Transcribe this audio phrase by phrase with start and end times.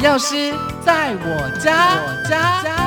[0.00, 0.52] 钥匙
[0.84, 2.85] 在我家，我家。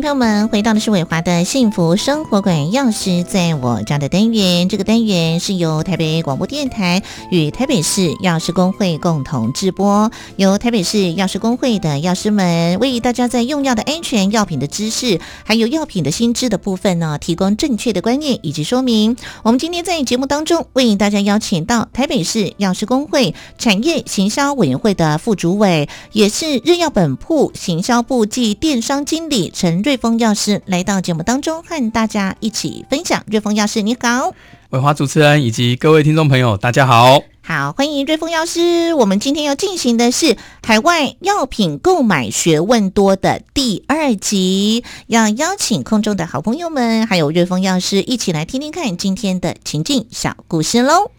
[0.00, 4.68] 朋友们回到的是伟华的幸福生活馆，钥匙在我家的单元。
[4.68, 19.16] 这个单元是由台北广播电台与台北市药师工会共同制播，由台北市药师工会的药师们为大家在用药的安全、药品的知识，还有药品的新知的部分呢，提供正确的观念以及说明。
[19.42, 29.82] 我们今天在节目当中为大家邀请到台北市药师工会产业行销委员会的副主委，也是日药本铺行销部暨电商经理陈。
[29.88, 33.22] 瑞丰药师来到节目当中，和大家一起分享。
[33.26, 34.32] 瑞丰药师，你好，
[34.70, 38.94] 伟华主持人以及各位听众朋友，大家好，好，欢迎瑞丰药师。
[38.94, 51.10] 我们今天要进行的是海外药品购买学问多的第二集，要邀请空中的好朋友们，还有瑞丰药师一起来听听看今天的情境小故事喽。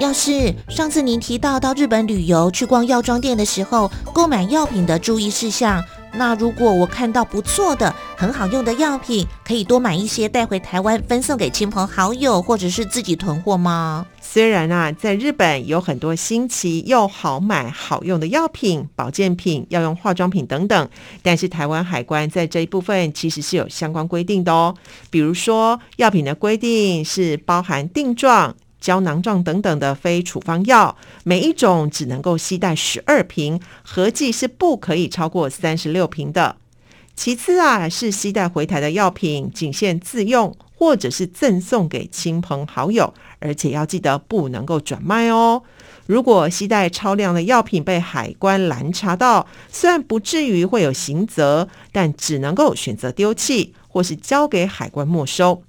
[0.00, 5.84] 要是上次您提到到日本旅游去逛药妆店的时候，购买药品的注意事项，
[6.14, 14.06] 那如果我看到不错的、很好用的药品，可以多买一些带回台湾分送给亲朋好友，或者是自己囤货吗？
[14.22, 20.88] 虽然啊，在日本有很多新奇又好买、好用的药品、保健品、药用化妆品等等，
[21.22, 24.74] 但是台湾海关在这一部分其实是有相关规定的哦。
[25.10, 28.56] 比如说，药品的规定是包含定状。
[28.80, 36.56] 胶囊状等等的非处方药，每一种只能够携带十二瓶，合计是不可以超过三十六瓶的。
[37.14, 45.62] 其次啊，是携带回台的药品，仅限自用或者是赠送给亲朋好友，而且要记得不能够转卖哦。
[46.06, 55.62] 如果携带超量的药品被海关拦查到，虽然不至于会有刑责，但只能够选择丢弃或是交给海关没收。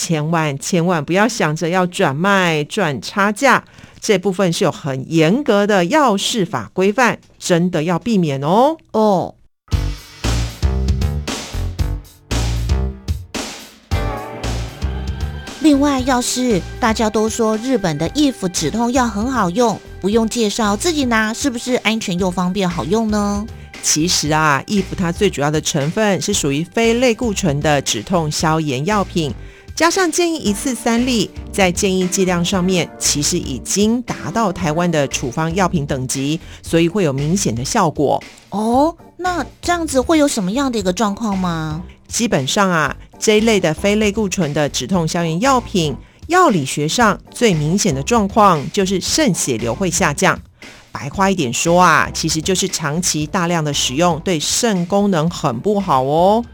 [0.00, 3.64] 千万千万不要想着要转卖赚差价，
[4.00, 8.76] 这部分是有很严格的药事法规范，真的要避免哦。
[8.92, 9.34] 哦。
[15.62, 23.44] 另外，要是大家都说日本的益肤止痛药很好用，不用介绍，自己拿是不是安全又方便好用呢？
[23.82, 29.34] 其实啊，益肤它最主要的成分是属于非类固醇的止痛消炎药品。
[29.78, 38.92] 加上建议一次三粒，在建议剂量上面，其实已经达到台湾的处方药品等级，所以会有明显的效果哦。
[39.18, 41.80] 那这样子会有什么样的一个状况吗？
[42.08, 45.94] 基本上啊，这一类的非类固醇的止痛消炎药品，
[46.26, 50.36] 药理学上最明显的状况就是肾血流会下降。
[50.90, 56.44] 白话一点说啊，其实就是长期大量的使用，对肾功能很不好哦。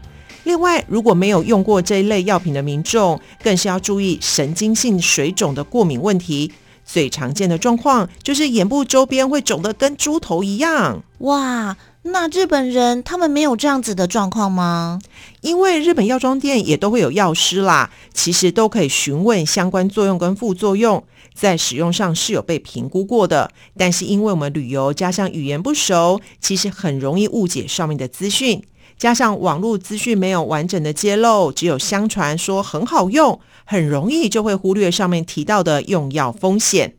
[0.45, 6.51] 另外，如果没有用过这一类药品的民众，更是要注意神经性水肿的过敏问题。
[6.85, 11.01] 最常见的状况就是眼部周边会肿得跟猪头一样。
[11.17, 14.99] 哇，那日本人他们没有这样子的状况吗？
[15.41, 23.51] 因为日本药妆店也都会有药师啦，其实都可以询问相关作用跟副作用，在使用上是有被评估过的。
[23.75, 28.61] 但是因为我们旅游加上语言不熟，其实很容易误解上面的资讯。
[28.97, 36.95] 加上网络资讯没有完整的揭露，只有相传说很好用，很容易就会忽略上面提到的用药风险。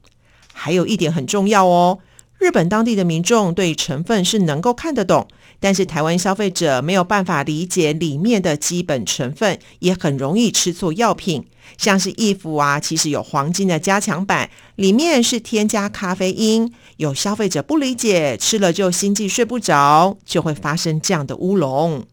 [0.53, 1.99] 还有一点很重要哦，
[2.47, 5.27] 日本当地的民众对成分是能够看得懂。
[5.59, 11.45] 但是台湾消费者没有办法理解里面的基本成分，也很容易吃错药品。
[11.77, 16.73] 像是益肤啊，其实有黄金的加强版，里面是添加咖啡因。
[16.99, 22.05] 有消费者不理解，吃了就心悸睡不着，就会发生这样的乌龙。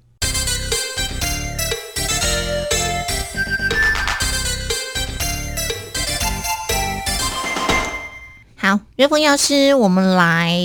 [8.96, 10.56] 瑞丰药师，我们来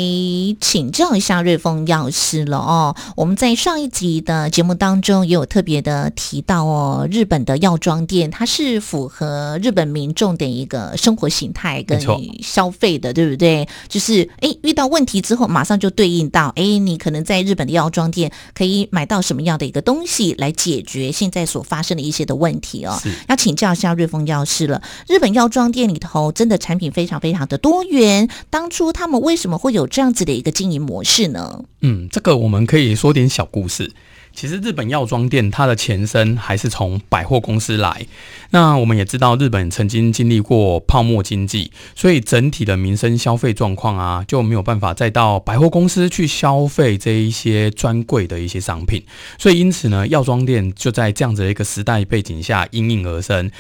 [0.60, 2.94] 请教一下瑞丰药师了哦。
[3.16, 11.98] 我们在上一集的节目当中也有特别的提到哦，日本的药妆店它是符合日本民众的一个生活形态跟
[12.42, 13.66] 消费的，对不对？
[13.88, 23.00] 就是哎，遇到问题之后，马上就对应到哎，你可能在日本的药妆店可以买到什么样的一个东西来解决现在所发生的一些的问题哦。
[23.26, 27.82] 要请教一下瑞丰药师了，日本药妆店里头真的产品非常非常的多。
[27.84, 28.17] 元
[28.48, 31.64] 当初他们为什么会有这样子的一个经营模式呢？
[31.82, 33.92] 嗯，这个我们可以说点小故事。
[34.34, 38.06] 其实日本药妆店它的前身还是从百货公司来。
[38.50, 49.02] 那我们也知道，日本曾经经历过泡沫经济，所以整体的民生消费状况啊，就没有办法再到百货公司去消费这一些专柜的一些商品。
[49.38, 53.50] 所以因此呢，药妆店就在这样子的一个时代背景下应运而生，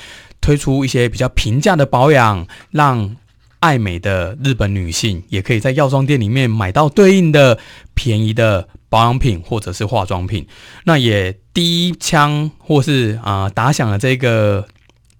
[0.40, 3.16] 推出一些比较平价的保养，让
[3.60, 7.58] 爱美的日本女性也可以在药妆店里面买到对应的
[7.94, 8.68] 便宜的。
[8.90, 10.46] 保养品或者是化妆品，
[10.84, 14.66] 那也第一枪或是啊打响了这个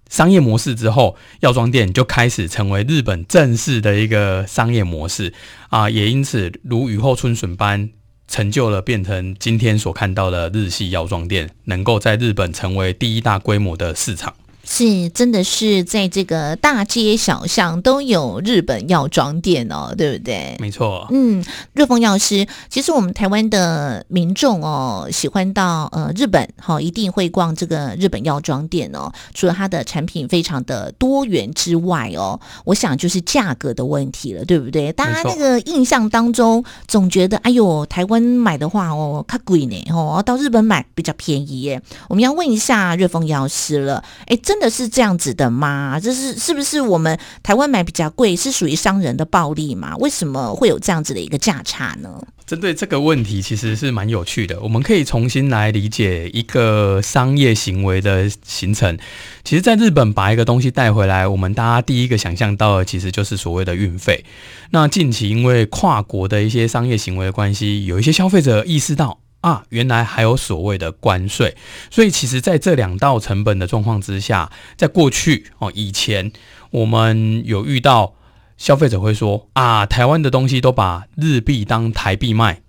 [0.09, 5.31] 商业模式之后，药妆店就开始成为日本正式的一个商业模式
[5.69, 7.91] 啊，也因此如雨后春笋般
[8.27, 14.33] 成就了变成今天所看到的日系药妆店，能够在日本成为第一大规模的市场。
[14.71, 20.55] 是，真的是在这个大街小巷都有日本药妆店哦，对不对？
[20.59, 21.07] 没错。
[21.09, 21.43] 嗯，
[21.73, 29.11] 瑞丰药师，其实我们台湾的民众哦，喜欢到呃日本，哈，一定会逛这个日本药妆店哦。
[29.33, 34.93] 除了它的产品非常的多元之外哦，我想就是价格的问题了，对不对？
[34.93, 41.81] 大家那个印象当中，总觉得哎呦，台湾买的话哦，它贵呢，哦，到日本买比较便宜耶。
[42.07, 44.58] 我们要问一下瑞丰药师了，哎，真。
[44.59, 45.97] 真的是这样子的吗？
[46.03, 49.95] 这是是不是我们台湾买比较贵，是属于商人的暴利吗？
[49.99, 52.21] 为什么会有这样子的一个价差呢？
[52.45, 54.59] 针对这个问题，其实是蛮有趣的。
[54.59, 58.97] 我们可以重新来理解一个商业行为的形成。
[59.45, 64.25] 其实，在日本把一个东西带回来，我们大家第一个想象到的，其实就是所谓的运费。
[64.71, 69.19] 那近期因为跨国的一些商业行为的关系，有一些消费者意识到。
[69.41, 71.55] 啊，原来还有所谓的关税，
[71.89, 76.31] 所以其实在这两道成本的状况之下，在过去哦，以前
[76.71, 78.15] 我们有遇到
[78.57, 82.61] 消费者会说啊，台湾的东西都把日币当台币卖，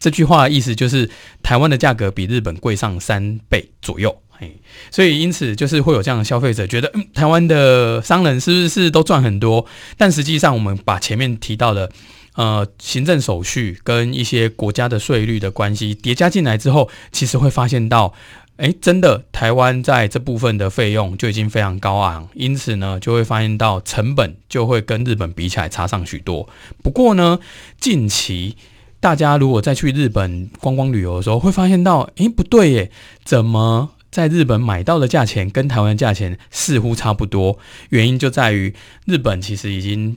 [0.00, 1.08] 这句话的意思就是
[1.42, 4.56] 台湾的价格比日本贵上三倍左右，嘿，
[4.90, 9.66] 所以因此就是会有这样的消费者觉得，嗯，台湾的商人是不是都赚很多？
[9.96, 11.90] 但实际上我们把前面提到的。
[12.36, 18.12] 呃，行政手续跟一些国家的税率的关系叠加进来之后，其实会发现到，
[18.58, 26.46] 哎，真的台湾在这部分的费用就已经非常高昂，因此呢，就会发现到成本就会跟日本比起来差上许多。
[26.82, 27.38] 不过呢，
[27.80, 28.54] 近期
[29.00, 32.90] 大家如果再去日本观光旅游的时候，会发现到，哎，不对耶，
[33.24, 37.58] 怎么在日本买到的价钱跟台湾价钱似乎差不多？
[37.90, 38.74] 原因就在于
[39.04, 40.16] 日本其实已经。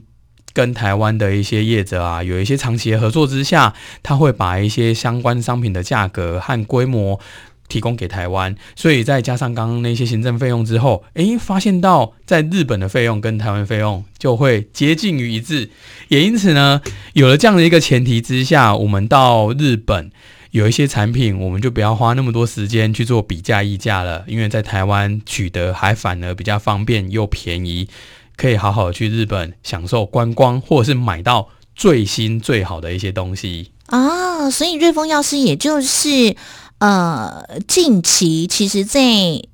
[0.52, 7.20] 跟台湾的一些业者啊，有一些长期的合作之下，他会把一些相关商品的价格和规模
[7.68, 15.70] 提供给台湾，所以再加上刚刚那些行政费用之后，诶，发现到在日本的费用跟台湾费用就会接近于一致，
[16.08, 16.82] 也因此呢，
[17.12, 20.10] 有了这样的一个前提之下，我们到日本
[20.50, 27.88] 有一些产品，我们就不要花那么多时间去做比价议价了，因为在台湾取得还反而比较方便又便宜。
[28.36, 34.48] 可以好好去日本享受观光，或者是买到最新最好的一些东西啊。
[34.50, 36.34] 所以瑞丰药师也就是
[36.78, 39.00] 呃，近期其实在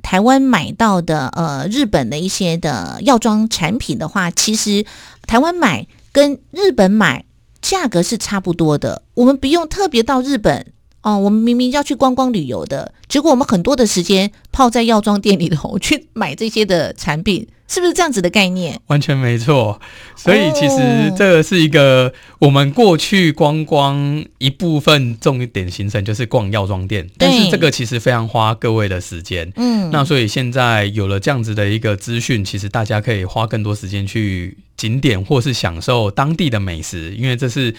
[0.03, 4.87] 台湾买到的呃日本的一些的药妆产品的话，其实
[5.27, 7.25] 台湾买跟日本买
[7.61, 9.03] 价格是差不多的。
[9.15, 10.65] 我们不用特别到日本
[11.07, 17.47] 哦，我们明明要去观光旅游的，结果我们很多的时间泡在药妆店里头去买这些的产品。
[17.69, 18.81] 是不是这样子的概念？
[18.87, 19.81] 完全没错，
[20.15, 27.11] 所以其实这是一个我们过去观光一部分重点行程，就是逛药妆店。
[27.19, 29.53] 但是这个其实非常花各位的时间。
[29.57, 37.75] 嗯，那所以现在有了这样子的一个资讯，其实大家可以花更多时间去景点，或是享受当地的美食，因为这是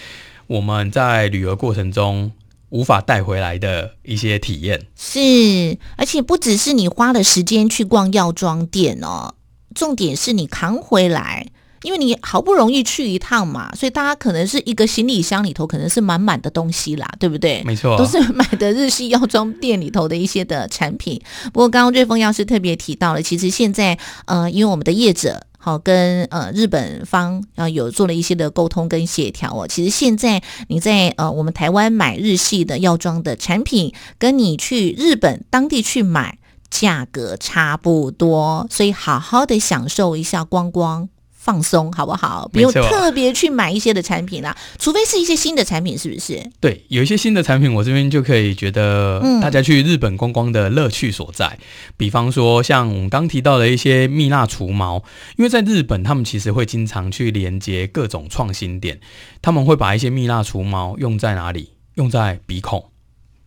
[0.47, 2.29] 我们在旅游过程中
[2.69, 4.87] 无法带回来的一些体验。
[4.95, 9.35] 是，而且不只是你花了时间去逛药妆店哦。
[9.75, 11.47] 重点是你扛回来，
[11.83, 17.63] 因为你好不容易去一趟嘛，所以大家可能是一个行李箱里头可能是满满的东西啦，对不对？
[17.63, 21.21] 没错，都是买的日系药妆店里头的一些的产品。
[21.53, 36.37] 不过刚刚瑞丰药师特别提到了，其实现在呃，因为我们的业者好跟呃日本方啊有做了一些的沟通跟协调哦，其实现在你在呃我们台湾买日系的药妆的产品，跟你去日本当地去买。
[36.69, 41.07] 价格差不多，所以好好的享受一下观光
[41.47, 42.45] 放松，好不好？
[42.51, 46.37] 不用特别去买一些的产品啦，除非是一些新的产品，是不是？
[46.59, 51.57] 对，有一些新的产品，我这边就可以觉得，大家去日本观光的乐趣所在。
[51.95, 55.01] 比方说，像我们刚提到的一些蜜蜡除毛，
[55.37, 58.99] 因为在日本，他们其实会经常去连接各种创新点，
[59.41, 61.69] 他们会把一些蜜蜡除毛用在哪里？
[61.93, 62.91] 用在鼻孔。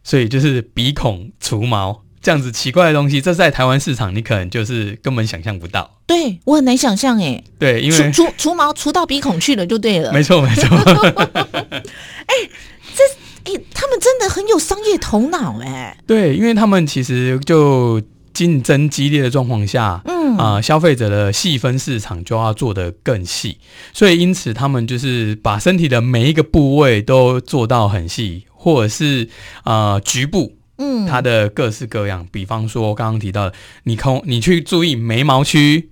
[0.02, 5.99] 所以就是鼻孔除毛这样子奇怪的东西，这在台湾市场你可能就是根本想象不到。
[6.07, 10.12] 对我很难想象哎，对，因为除除除毛除到鼻孔去了就对了。
[10.12, 10.69] 没错没错，
[12.27, 12.35] 哎，
[13.73, 15.97] 他们真的很有商业头脑哎。
[16.07, 18.03] 对，因为他们其实就
[18.35, 23.59] 竞争激烈的状况下，嗯啊、消费者的细分市场就要做得更细，
[23.93, 29.29] 所以因此他们就是把身体的每一个部位都做到很细，或者是
[29.65, 32.26] 呃局部嗯，它的各式各样。
[32.32, 35.90] 比方说刚刚提到的，你空你去注意眉毛区、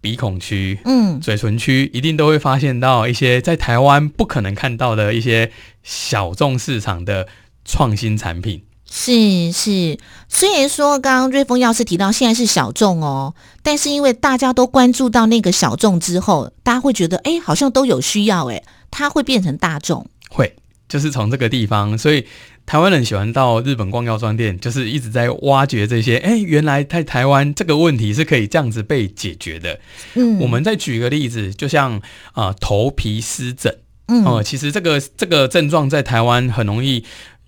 [0.00, 0.78] 鼻孔区。
[0.84, 5.52] 嗯嘴唇区一定都会发现到一些在台湾不可能看到的一些
[5.82, 7.28] 小众市场的
[7.64, 8.62] 创新产品。
[8.94, 9.98] 是是，
[10.28, 20.06] 虽然说刚刚瑞丰药师提到现在是小众哦，但是因为大家都关注到那个小众之后，大家会觉得哎，好像都有需要哎，它会变成大众。
[20.28, 20.54] 会，
[20.88, 22.26] 就是从这个地方，所以
[22.64, 26.16] 台湾人喜欢到日本逛药妆店，就是一直在挖掘这些。
[26.18, 29.80] 哎，原来在台湾这个问题是可以这样子被解决的。
[30.14, 31.98] 嗯，我们再举个例子，就像
[32.32, 33.78] 啊、呃头皮湿疹
[34.08, 37.04] 嗯哦、其实这个这个症状在台湾很容易。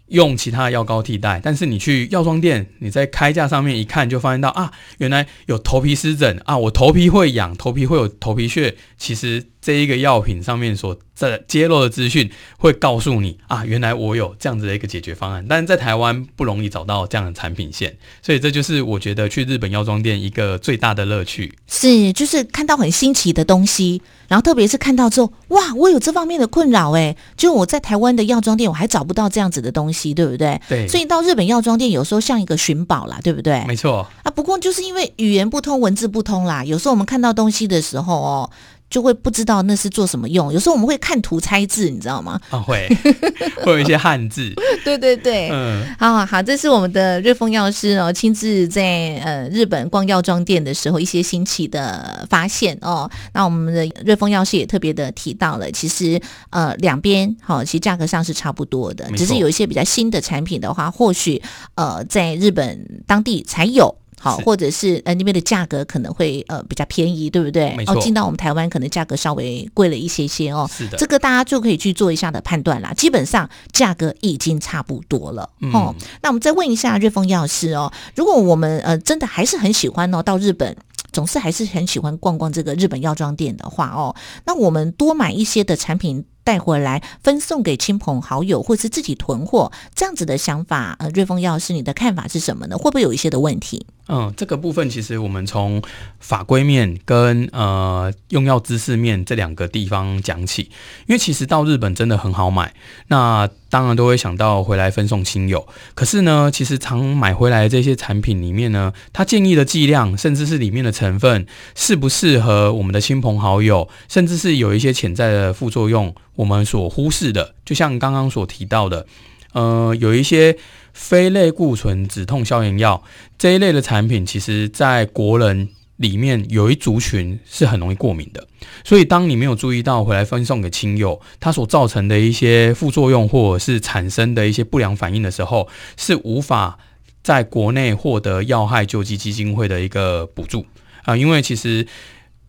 [0.08, 8.76] 用其他的药膏替代，但是你去药妆店，你在开架上面一看，就发现到啊，原来有头皮湿疹啊，我头皮会痒，头皮会有头皮屑。
[8.98, 15.42] 其实这一个药品上面所在揭露的资讯，会告诉你啊，原来我有这样子的一个解决方案。
[15.48, 21.56] 但是在台湾不容易找到这样的产品线，所以这就是我觉得去日本药妆店一个最大的乐趣。
[21.66, 30.60] 是，就是看到很新奇的东西，然后特别是看到之后，哇，我有这方面的困扰哎，就我在台湾的药妆店我还找不到这样子的东西，对不对？
[30.68, 33.64] 对，所以到日本药妆店有时候像一个寻宝啦，对不对？
[33.66, 34.06] 没错。
[34.24, 38.50] 啊，不过就是因为语言不通、文字不通啦，有时候我们看到东西的时候哦，
[38.90, 40.52] 就会不知道那是做什么用。
[40.52, 42.40] 有时候我们会看图猜字，你知道吗？
[42.50, 42.88] 啊，会
[43.64, 44.52] 会有一些汉字，
[44.84, 45.48] 对对对。
[45.50, 53.10] 嗯，好好，这是我们的瑞丰药师哦，亲自在呃日本逛药妆店的时候一些新奇的发现哦。
[53.32, 61.42] 那我们的瑞丰药师也特别的提到了，其实呃两边好、其实价格上是差不多的，只是有一些比较新的产品的话，或许
[61.74, 63.96] 呃在日本当地才有。
[64.24, 67.76] 好，或者是呃那边的价格可能会呃比较便宜，对不对？
[67.86, 70.66] 哦，进到我们台湾可能价格稍微贵了一些些哦。
[70.72, 72.94] 是的这个大家就可以去做一下的判断啦。
[72.94, 75.94] 基本上价格已经差不多了、嗯哦。
[76.22, 80.74] 那我们再问一下瑞丰药师哦，如果我们呃真的还是很喜欢哦，到日本。
[81.12, 84.16] 总是还是很喜欢逛逛这个日本药妆店的话哦，
[84.46, 92.76] 那我们多买一些的产品带回来分送给亲朋好友，或是自己囤货，这样子的想法，呃，瑞丰药师你的看法是什么呢？
[92.76, 93.86] 会不会有一些的问题？
[94.06, 95.80] 嗯，这个部分其实我们从
[96.20, 100.64] 法规面跟呃用药知识面这两个地方讲起，
[101.06, 102.74] 因为其实到日本真的很好买，
[103.08, 105.66] 那当然都会想到回来分送亲友。
[105.94, 119.06] 可是呢，其实常买回来这些产品里面呢，它建议的剂量，甚至是里面的成分，适不适合我们的亲朋好友，甚至是有一些潜在的副作用，我们所忽视的，就像刚刚所提到的，
[119.52, 120.56] 呃，有一些
[120.92, 123.02] 非类固醇止痛消炎药。
[123.38, 128.46] 这一类的产品，其实在国人里面有一族群是很容易过敏的，
[128.84, 136.78] 所以当你没有注意到回来分送给亲友，它所造成的一些副作用或者是产生的一些不良反应的时候，是无法
[137.22, 140.66] 在国内获得药害救济基金会的一个补助
[141.04, 141.86] 啊、因为其实。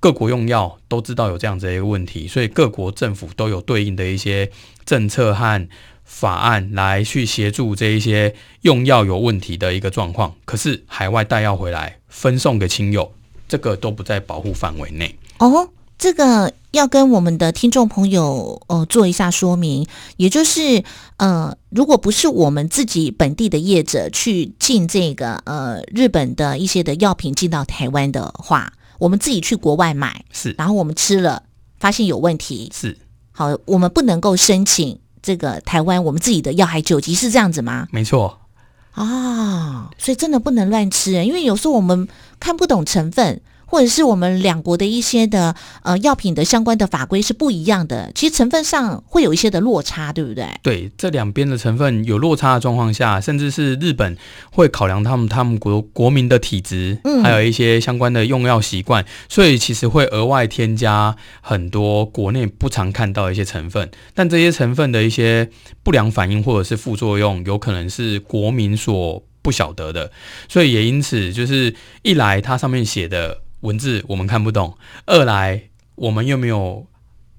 [0.06, 4.52] 各国用药都知道有这样子的一个问题，所以各国政府都有对应的一些
[4.86, 5.68] 政策和
[6.04, 10.36] 法案来去协助这一些用药有问题的一个状况。
[10.46, 13.12] 可是海外带药回来分送给亲友，
[13.48, 15.16] 这个都不在保护范围内。
[15.40, 20.84] 哦，这个要跟我们的听众朋友呃做一下说明，也就是
[21.18, 30.54] 呃，如果不是我们自己本地的业者去进这个呃日本的一些的药品进到台湾的话，我们自己去国外买，是。
[30.58, 31.44] 然后我们吃了
[31.80, 32.98] 发现有问题，是，
[33.32, 37.88] 好，我们不能够申请这个台湾我们自己的药害救济，是这样子吗？
[37.92, 38.40] 没错，
[38.92, 42.08] 啊，所以真的不能乱吃，因为有时候我们
[42.40, 50.48] 看不懂成分，或者是我们两国的一些的呃药品的相关的法规是不一样的，其实成分上会有一些的落差，对不对？
[50.62, 54.16] 对这两边的成分有落差的状况下，甚至是日本
[54.52, 63.90] 会考量他们他们国国民的体质，嗯还有一些相关的用药习惯，所以其实会额外添加很多国内不常看到的一些成分。
[64.14, 65.50] 但这些成分的一些
[65.84, 70.12] 不良反应或者是副作用，有可能是国民所不晓得的，
[70.48, 75.64] 所以也因此就是一来它上面写的文字我们看不懂，二来
[75.96, 76.86] 我们又没有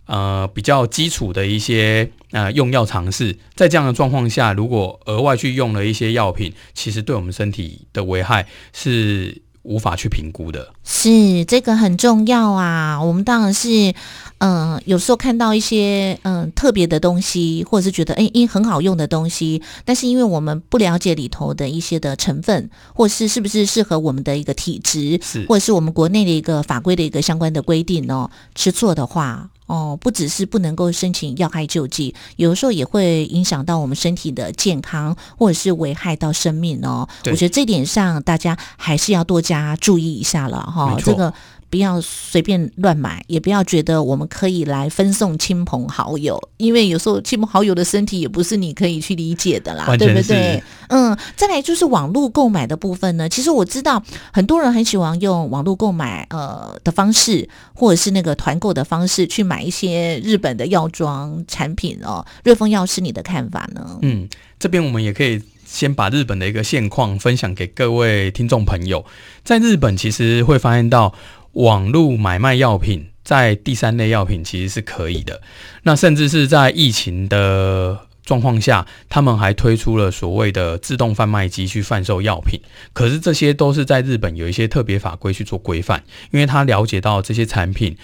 [0.06, 10.74] 呃比较基础的一些呃用药尝试，在这样的状况下，如果额外去用了一些药品，其实对我们身体的危害是无法去评估的。
[10.84, 13.02] 是这个很重要啊！
[13.02, 13.94] 我们当然是，
[14.38, 29.50] 嗯、有时候看到一些嗯、特别的东西，或者是觉得诶因很好用的东西，但是因为我们不了解里头的一些的成分，或是是不是适合我们的一个体质，是或者是我们国内的一个法规的一个相关的规定哦，吃错的话。
[29.66, 37.08] 哦，不只是不能够申请药害救济，有的时候也会影响到我们身体的健康，或者是危害到生命哦。
[37.24, 41.34] 我觉得这点上大家还是要多加注意一下了哈、这个
[41.68, 50.62] 不要随便乱买，也不要觉得我们可以来分送亲朋好友，因为有时候亲朋好友的身体也不是你可以去理解的啦，对不对？
[50.88, 53.28] 嗯，再来就是网络购买的部分呢。
[53.28, 62.24] 其实我知道很多人很喜欢用网络购买呃的方式，或者是那个团购的方式去买一些日本的药妆产品哦。
[62.44, 63.98] 瑞丰药师，你的看法呢？
[64.02, 69.04] 嗯，这边我们也可以先把日本的一个现况分享给各位听众朋友。
[69.42, 71.12] 在日本，其实会发现到
[71.56, 75.40] 网络买卖药品，在第三类药品其实是可以的。
[75.84, 82.60] 那甚至是在疫情的状况下，他们还推出了所谓的自动贩卖机去贩售药品。
[82.92, 87.96] 可是这些都是在日本有一些特别法规去做规范，因为他了解到这些产品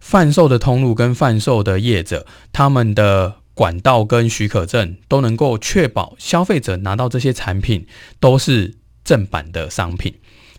[0.00, 7.86] 贩售的通路跟贩售的业者，他们的管道跟许可证都能够确保消费者拿到这些产品
[8.18, 10.12] 都是正版的商品。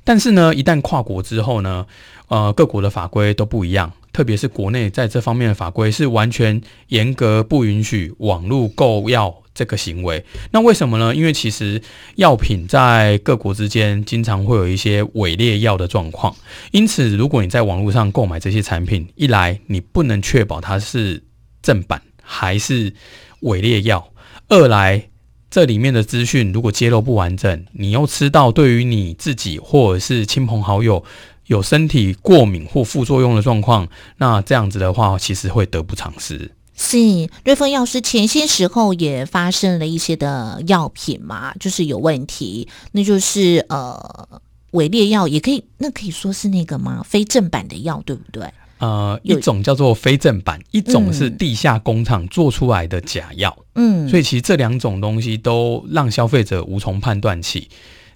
[0.08, 1.86] 但是呢，一旦跨国之后呢，
[2.30, 10.24] 呃，各国的法规都不一样，特别是国内在这方面的法规是完全严格不允许网络购药这个行为。
[10.52, 11.14] 那为什么呢？
[11.14, 11.82] 因为其实
[12.16, 16.34] 药品在各国之间经常会有一些伪劣药的状况，
[16.72, 21.22] 因此如果你在网络上购买这些产品，一来你不能确保它是
[21.62, 22.94] 正版还是
[23.42, 24.14] 伪劣药，
[24.48, 25.10] 二来
[25.50, 31.04] 这里面的资讯如果揭露不完整，你又吃到对于你自己或者是亲朋好友
[31.46, 33.88] 有身体过敏或副作用的状况，
[34.18, 36.52] 那这样子的话，其实会得不偿失。
[36.76, 36.98] 是
[37.44, 44.30] 瑞丰药师前些时候也发生了一些的药品嘛，就是有问题，那就是呃
[44.72, 47.02] 伪劣药，也可以那可以说是那个吗？
[47.04, 48.44] 非正版的药，对不对？
[48.80, 53.58] 呃，一有种叫做非正版，一种是嗯地下工厂做出来的假药。
[53.76, 57.70] 嗯，所以其实这两种东西都让消费者无从判断起，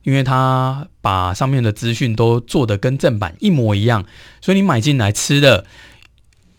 [0.03, 4.05] 因为他把上面的资讯都做得跟正版一模一样，
[4.41, 5.65] 所以你买进来吃的，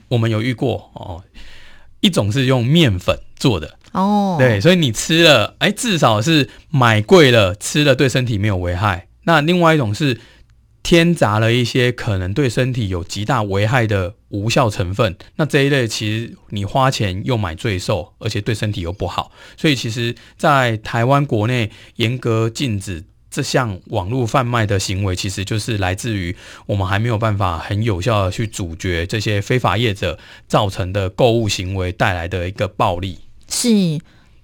[0.08, 1.22] 我们有遇过哦。
[2.00, 9.06] 一种是用面粉做的，哦，对，所以你吃了，哎，至少是买贵了，吃了对身体没有危害。
[9.22, 10.18] 那另外一种是
[10.82, 19.32] 添杂了一些可能对身体有极大危害的无效成分，那这一类其实你花钱又买罪受，而且对身体又不好。
[19.56, 23.04] 所以其实，在台湾国内严格禁止。
[23.34, 33.20] 这项网络贩卖的行为，其实就是来自于我们还没有办法很有效的去阻绝这些非法业者造成的购物行为带来的一个暴力。
[33.48, 33.68] 是。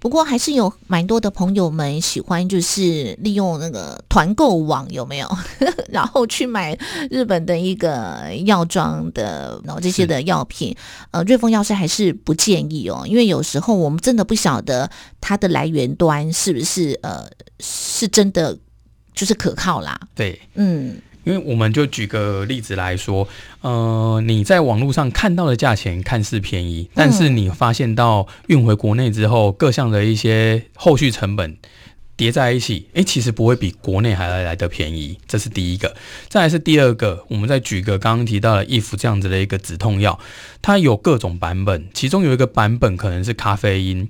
[0.00, 5.28] 不过还是有蛮多的朋友们喜欢，就是利用那个团购网有没有？
[5.90, 6.78] 然后去买
[7.10, 10.76] 日本的一个药妆的，然后这些的药品。
[11.10, 14.88] 呃，瑞丰药师还是不建议哦，因为有时候我们真的不晓得
[15.20, 18.56] 它的来源端是不是呃是真的
[19.14, 19.98] 就是可靠啦。
[20.14, 20.96] 对，嗯，
[21.28, 23.28] 因为我们就举个例子来说，
[23.60, 31.58] 呃，你在网络上看到的价钱看似便宜，但是你发现到运回国内之后，各项的一些后续成本
[32.16, 35.94] 叠在一起，诶，其实不会比国内还来来的便宜，这是第一个。
[36.28, 40.18] 再来是第二个，我们再举个刚刚提到的益福这样子的一个止痛药，
[40.62, 44.08] 它有各种版本，其中有一个版本可能是咖啡因。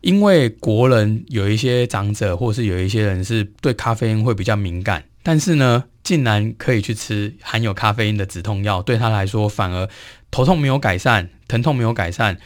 [0.00, 9.88] 因为国人有一些长者，或是有一些人是对咖啡因会比较敏感，但是呢，竟然可以去吃含有咖啡因的止痛药，对他来说反而
[10.30, 12.38] 头痛没有改善，疼痛没有改善，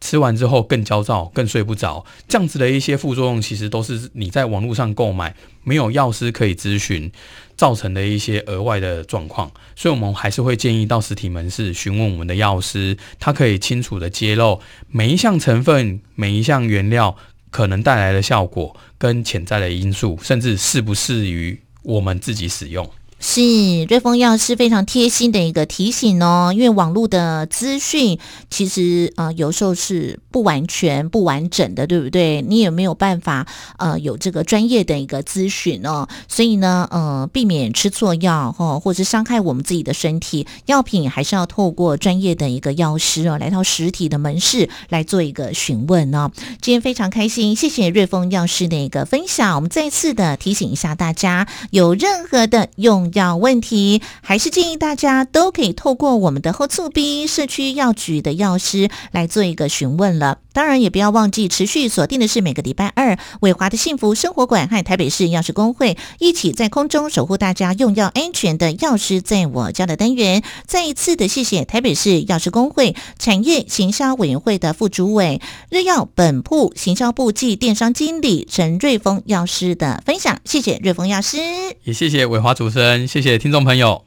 [0.00, 7.10] 吃完之后更焦躁、更睡不着，这样子的一些副作用，其实都是你在网络上购买没有药师可以咨询
[7.56, 9.50] 造成的一些额外的状况。
[9.76, 17.16] 所以，我们还是会建议到实体门市询问我们的药师，他可以清楚的揭露每一项成分、每一项原料
[17.50, 22.88] 可能带来的效果跟潜在的因素，甚至适不适于我们自己使用。
[23.24, 28.18] 是瑞丰药师非常贴心的一个提醒哦，因为网络的资讯
[28.50, 32.42] 其实呃有时候是不完全、不完整的，对不对？
[32.42, 33.46] 你也没有办法
[33.78, 46.32] 呃有这个专业的一个咨询哦，所以呢呃避免吃错药哦，或者是伤害我们自己的身体，药品还是要透过专业的一个药师哦来到实体的门市来做一个询问哦。
[46.60, 60.38] 今天非常开心，谢谢瑞丰药师的一个分享，我们再次的提醒一下大家，有任何的用要问题，还是建议大家都可以透过我们的后促 B 社区药局的药师来做一个询问了。
[60.54, 70.42] 当然，也不要忘记持续锁定的是每个礼拜二，伟华的幸福生活馆和台北市药师工会一起在空中守护大家用药安全的药师在我家的单元。
[70.66, 81.38] 再一次的谢谢台北市药师工会产业行销委员会的副主委、日药本铺行销部暨电商经理陈瑞峰药师的分享，谢谢瑞峰药师。
[81.84, 84.04] 也谢谢伟华主持人，谢谢听众朋友。